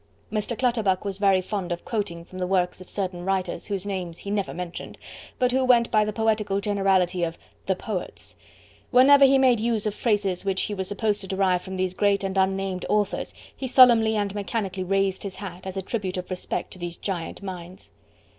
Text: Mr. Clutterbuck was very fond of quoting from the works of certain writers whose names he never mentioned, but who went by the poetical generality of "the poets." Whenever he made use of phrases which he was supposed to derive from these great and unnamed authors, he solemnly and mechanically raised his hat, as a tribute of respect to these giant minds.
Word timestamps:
Mr. 0.31 0.57
Clutterbuck 0.57 1.05
was 1.05 1.19
very 1.19 1.41
fond 1.41 1.71
of 1.71 1.85
quoting 1.85 2.25
from 2.25 2.39
the 2.39 2.47
works 2.47 2.81
of 2.81 2.89
certain 2.89 3.23
writers 3.23 3.67
whose 3.67 3.85
names 3.85 4.17
he 4.17 4.31
never 4.31 4.51
mentioned, 4.51 4.97
but 5.37 5.51
who 5.51 5.63
went 5.63 5.91
by 5.91 6.03
the 6.03 6.11
poetical 6.11 6.59
generality 6.59 7.23
of 7.23 7.37
"the 7.67 7.75
poets." 7.75 8.35
Whenever 8.89 9.25
he 9.25 9.37
made 9.37 9.59
use 9.59 9.85
of 9.85 9.93
phrases 9.93 10.43
which 10.43 10.63
he 10.63 10.73
was 10.73 10.87
supposed 10.87 11.21
to 11.21 11.27
derive 11.27 11.61
from 11.61 11.75
these 11.77 11.93
great 11.93 12.23
and 12.23 12.35
unnamed 12.35 12.83
authors, 12.89 13.31
he 13.55 13.67
solemnly 13.67 14.15
and 14.15 14.33
mechanically 14.33 14.83
raised 14.83 15.21
his 15.21 15.35
hat, 15.35 15.67
as 15.67 15.77
a 15.77 15.83
tribute 15.83 16.17
of 16.17 16.31
respect 16.31 16.71
to 16.73 16.79
these 16.79 16.97
giant 16.97 17.43
minds. 17.43 17.91